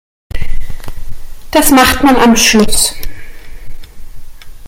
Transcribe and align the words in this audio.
Das 1.51 1.69
macht 1.69 2.03
man 2.03 2.15
am 2.15 2.35
Schluss. 2.35 2.95